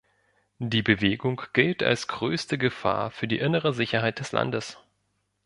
Die 0.57 0.81
Bewegung 0.81 1.43
gilt 1.53 1.83
als 1.83 2.07
„grösste 2.07 2.57
Gefahr 2.57 3.11
für 3.11 3.27
die 3.27 3.37
innere 3.37 3.71
Sicherheit 3.71 4.17
des 4.17 4.31
Landes“. 4.31 4.79